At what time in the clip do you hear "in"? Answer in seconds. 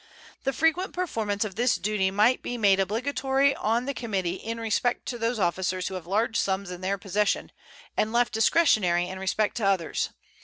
4.33-4.59, 6.71-6.81, 9.07-9.19